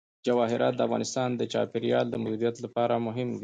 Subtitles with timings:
[0.25, 3.39] جواهرات د افغانستان د چاپیریال د مدیریت لپاره مهم دي.